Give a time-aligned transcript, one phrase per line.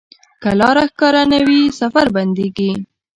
[0.41, 2.71] که لاره ښکاره نه وي، سفر بندېږي.